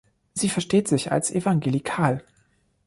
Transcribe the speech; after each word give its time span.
Sie 0.33 0.49
versteht 0.49 0.87
sich 0.87 1.11
als 1.11 1.29
evangelikal. 1.29 2.23